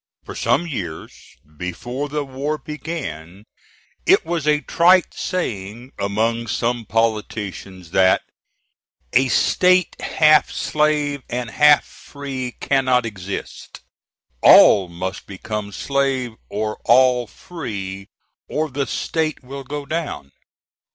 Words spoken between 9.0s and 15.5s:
"A state half slave and half free cannot exist." All must